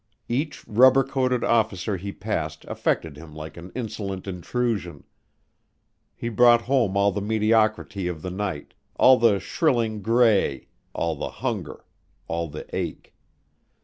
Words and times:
Each 0.27 0.67
rubber 0.67 1.03
coated 1.03 1.43
officer 1.43 1.95
he 1.95 2.11
passed 2.11 2.65
affected 2.65 3.17
him 3.17 3.35
like 3.35 3.55
an 3.55 3.71
insolent 3.75 4.25
intrusion. 4.27 5.03
He 6.15 6.27
brought 6.27 6.63
home 6.63 6.97
all 6.97 7.11
the 7.11 7.21
mediocrity 7.21 8.07
of 8.07 8.23
the 8.23 8.31
night, 8.31 8.73
all 8.95 9.17
the 9.19 9.39
shrilling 9.39 10.01
gray, 10.01 10.69
all 10.95 11.15
the 11.15 11.29
hunger, 11.29 11.85
all 12.27 12.47
the 12.47 12.65
ache. 12.75 13.13